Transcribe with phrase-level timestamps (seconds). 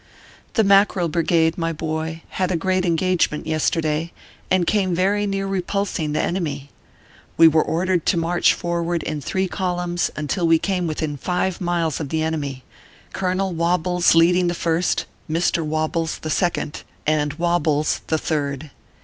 [0.55, 4.11] The Mackerel Brigade, my boy, had a great engage ment yesterday,
[4.49, 6.71] and came very near repulsing the enemy.
[7.37, 11.99] We were ordered to march forward in three columns, until we came within five miles
[11.99, 12.63] of the enemy,
[13.13, 15.63] Colonel Wobbles leading the first; Mr.
[15.63, 18.71] Wobbles, the second; and Wobbles, the third.